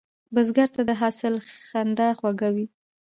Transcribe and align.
بزګر 0.33 0.69
ته 0.75 0.81
د 0.89 0.91
حاصل 1.01 1.33
خندا 1.67 2.09
خوږه 2.19 2.49
وي 2.55 2.65